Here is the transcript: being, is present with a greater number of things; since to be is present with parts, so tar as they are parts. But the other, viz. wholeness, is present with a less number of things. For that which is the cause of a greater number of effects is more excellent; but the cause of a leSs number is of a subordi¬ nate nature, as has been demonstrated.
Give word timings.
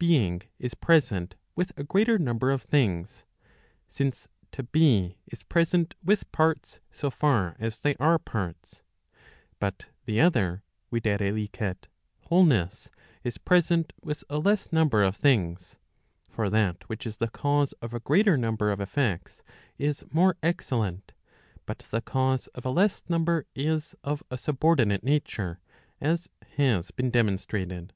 being, 0.00 0.42
is 0.58 0.74
present 0.74 1.36
with 1.54 1.70
a 1.76 1.84
greater 1.84 2.18
number 2.18 2.50
of 2.50 2.62
things; 2.64 3.24
since 3.88 4.26
to 4.50 4.64
be 4.64 5.18
is 5.28 5.44
present 5.44 5.94
with 6.02 6.28
parts, 6.32 6.80
so 6.90 7.10
tar 7.10 7.54
as 7.60 7.78
they 7.78 7.94
are 8.00 8.18
parts. 8.18 8.82
But 9.60 9.86
the 10.04 10.20
other, 10.20 10.64
viz. 10.90 11.40
wholeness, 12.22 12.90
is 13.22 13.38
present 13.38 13.92
with 14.02 14.24
a 14.28 14.40
less 14.40 14.72
number 14.72 15.04
of 15.04 15.14
things. 15.14 15.76
For 16.28 16.50
that 16.50 16.82
which 16.88 17.06
is 17.06 17.18
the 17.18 17.30
cause 17.30 17.70
of 17.74 17.94
a 17.94 18.00
greater 18.00 18.36
number 18.36 18.72
of 18.72 18.80
effects 18.80 19.44
is 19.78 20.02
more 20.10 20.36
excellent; 20.42 21.12
but 21.66 21.86
the 21.92 22.02
cause 22.02 22.48
of 22.48 22.64
a 22.66 22.70
leSs 22.72 23.04
number 23.08 23.46
is 23.54 23.94
of 24.02 24.24
a 24.28 24.34
subordi¬ 24.34 24.88
nate 24.88 25.04
nature, 25.04 25.60
as 26.00 26.28
has 26.56 26.90
been 26.90 27.10
demonstrated. 27.12 27.92